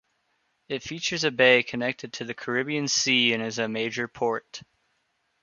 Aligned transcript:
It 0.67 0.81
features 0.81 1.23
a 1.23 1.29
bay 1.29 1.61
connected 1.61 2.11
to 2.13 2.23
the 2.25 2.33
Caribbean 2.33 2.87
Sea 2.87 3.33
and 3.33 3.43
is 3.43 3.59
a 3.59 3.67
major 3.67 4.07
port. 4.07 4.63